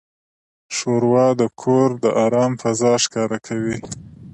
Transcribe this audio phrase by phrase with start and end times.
[0.75, 3.77] ښوروا د کور د آرام فضا ښکاره کوي.